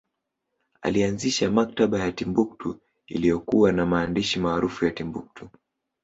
Alianzisha 0.81 1.51
maktaba 1.51 1.99
ya 1.99 2.11
Timbuktu 2.11 2.79
iliyokuwa 3.07 3.71
na 3.71 3.85
maandishi 3.85 4.39
maarufu 4.39 4.85
ya 4.85 4.91
Timbuktu 4.91 5.49